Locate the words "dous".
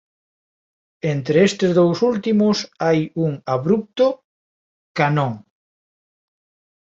1.79-1.99